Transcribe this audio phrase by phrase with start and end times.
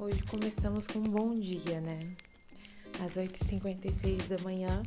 [0.00, 1.98] Hoje começamos com um bom dia, né?
[3.04, 4.80] Às 8h56 da manhã.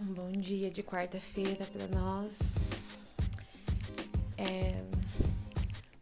[0.00, 2.32] Um bom dia de quarta-feira para nós.
[4.38, 4.82] É...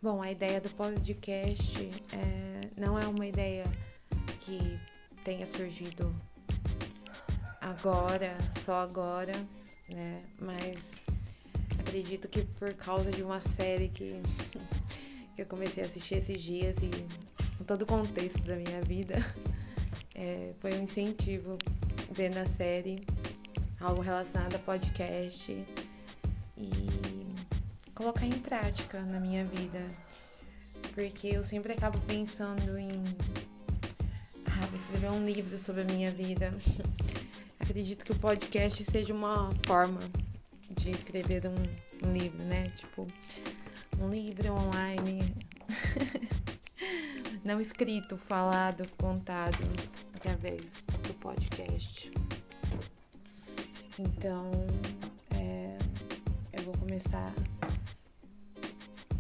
[0.01, 2.61] Bom, a ideia do podcast é...
[2.77, 3.65] não é uma ideia
[4.39, 4.79] que
[5.25, 6.15] tenha surgido
[7.61, 9.35] agora, só agora,
[9.89, 10.23] né?
[10.39, 10.77] Mas
[11.81, 14.23] acredito que por causa de uma série que
[15.35, 17.22] que eu comecei a assistir esses dias e
[17.63, 19.15] em todo o contexto da minha vida
[20.17, 21.57] é, foi um incentivo
[22.11, 22.99] ver na série
[23.81, 25.53] algo relacionado a podcast
[26.59, 26.73] e
[27.95, 29.87] colocar em prática na minha vida.
[30.93, 32.91] Porque eu sempre acabo pensando em
[34.47, 36.53] ah, vou escrever um livro sobre a minha vida.
[37.61, 40.01] Acredito que o podcast seja uma forma
[40.69, 42.65] de escrever um, um livro, né?
[42.77, 43.07] Tipo,
[44.01, 44.82] um livro online,
[47.53, 49.59] não escrito, falado, contado
[50.15, 50.63] através
[51.07, 52.11] do podcast.
[53.99, 54.51] Então,
[55.35, 55.77] é,
[56.55, 57.35] eu vou começar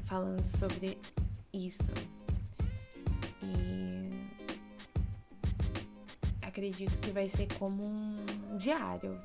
[0.06, 0.96] falando sobre
[1.52, 1.92] isso.
[3.42, 4.08] E
[6.40, 9.20] acredito que vai ser como um diário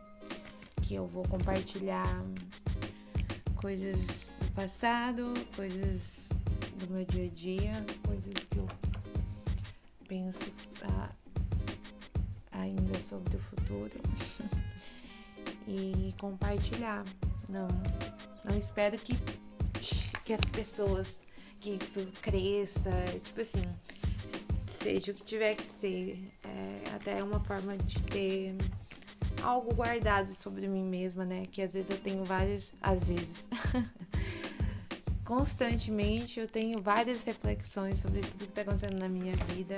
[0.82, 2.26] que eu vou compartilhar
[3.56, 3.98] coisas
[4.54, 6.28] passado, coisas
[6.78, 7.72] do meu dia a dia,
[8.06, 8.47] coisas
[10.18, 10.52] penso
[10.84, 11.10] ah,
[12.52, 13.94] ainda sobre o futuro
[15.68, 17.04] e compartilhar.
[17.50, 17.68] Não,
[18.44, 19.14] não espero que,
[20.26, 21.20] que as pessoas,
[21.60, 22.92] que isso cresça,
[23.24, 23.62] tipo assim,
[24.66, 26.20] seja o que tiver que ser.
[26.44, 28.56] É até uma forma de ter
[29.44, 31.44] algo guardado sobre mim mesma, né?
[31.52, 33.46] Que às vezes eu tenho várias, às vezes.
[35.28, 39.78] constantemente eu tenho várias reflexões sobre tudo que está acontecendo na minha vida.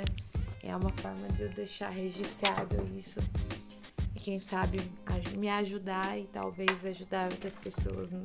[0.62, 3.20] É uma forma de eu deixar registrado isso.
[4.16, 4.78] E quem sabe
[5.40, 8.22] me ajudar e talvez ajudar outras pessoas né,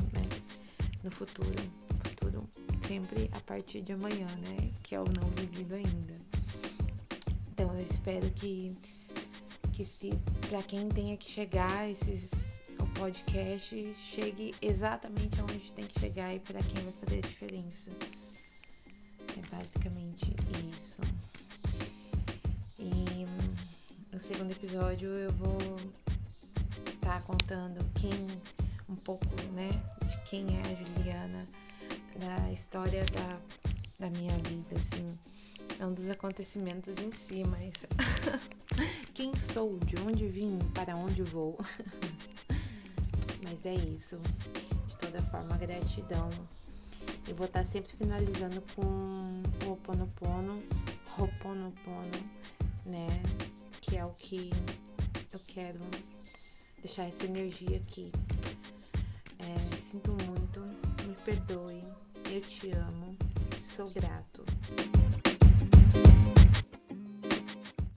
[1.03, 1.59] no futuro.
[2.05, 2.47] Futuro
[2.87, 4.71] sempre a partir de amanhã, né?
[4.83, 6.15] Que é o não vivido ainda.
[7.53, 8.77] Então eu espero que,
[9.73, 10.11] que se
[10.51, 12.54] para quem tenha que chegar esses
[12.99, 17.91] podcast chegue exatamente aonde tem que chegar e para quem vai fazer a diferença.
[19.37, 20.35] É basicamente
[20.71, 21.01] isso.
[22.79, 23.27] E
[24.12, 25.59] no segundo episódio eu vou
[26.87, 28.27] estar tá contando quem
[28.89, 29.69] um pouco, né,
[30.06, 31.49] de quem é a Juliana,
[32.19, 33.41] da história da,
[33.99, 35.19] da minha vida, assim,
[35.79, 37.73] não dos acontecimentos em si, mas
[39.15, 41.59] quem sou, de onde vim, para onde vou.
[43.65, 44.17] É isso.
[44.87, 46.29] De toda forma, gratidão.
[47.27, 50.63] Eu vou estar sempre finalizando com o Oponopono,
[51.19, 52.31] Ho'oponopono,
[52.85, 53.09] né?
[53.81, 54.51] Que é o que
[55.33, 55.81] eu quero
[56.83, 58.13] deixar essa energia aqui.
[59.39, 60.61] É, sinto muito,
[61.07, 61.83] me perdoe,
[62.31, 63.17] eu te amo,
[63.75, 64.45] sou grato.